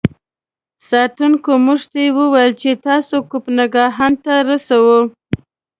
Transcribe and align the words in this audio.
ساتونکو 0.89 1.51
موږ 1.65 1.81
ته 1.91 2.03
و 2.15 2.19
ویل 2.33 2.51
چې 2.61 2.69
تاسو 2.87 3.15
کوپنهاګن 3.31 4.13
ته 4.23 4.33
رسوو. 4.47 4.99